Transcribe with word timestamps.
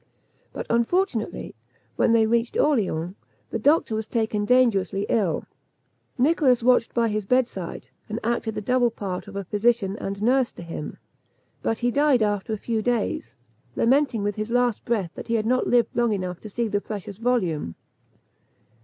But, 0.51 0.65
unfortunately, 0.67 1.53
when 1.95 2.11
they 2.11 2.25
reached 2.25 2.57
Orleans, 2.57 3.13
the 3.51 3.59
doctor 3.59 3.93
was 3.93 4.07
taken 4.07 4.45
dangerously 4.45 5.05
ill. 5.09 5.43
Nicholas 6.17 6.63
watched 6.63 6.95
by 6.95 7.07
his 7.07 7.27
bedside, 7.27 7.89
and 8.09 8.19
acted 8.23 8.55
the 8.55 8.63
double 8.63 8.89
part 8.89 9.27
of 9.27 9.35
a 9.35 9.43
physician 9.43 9.95
and 9.97 10.19
nurse 10.19 10.51
to 10.53 10.63
him; 10.63 10.97
but 11.61 11.77
he 11.85 11.91
died 11.91 12.23
after 12.23 12.51
a 12.51 12.57
few 12.57 12.81
days, 12.81 13.35
lamenting 13.75 14.23
with 14.23 14.37
his 14.37 14.49
last 14.49 14.83
breath 14.85 15.11
that 15.13 15.27
he 15.27 15.35
had 15.35 15.45
not 15.45 15.67
lived 15.67 15.95
long 15.95 16.13
enough 16.13 16.39
to 16.39 16.49
see 16.49 16.67
the 16.67 16.81
precious 16.81 17.17
volume. 17.17 17.75